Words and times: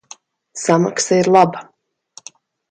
Samaksa 0.63 1.19
ir 1.19 1.29
laba. 1.37 1.63